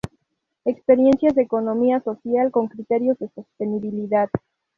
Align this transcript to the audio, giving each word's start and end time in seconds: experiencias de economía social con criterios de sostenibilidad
experiencias 0.65 1.35
de 1.35 1.43
economía 1.43 2.01
social 2.01 2.49
con 2.49 2.65
criterios 2.69 3.19
de 3.19 3.29
sostenibilidad 3.35 4.31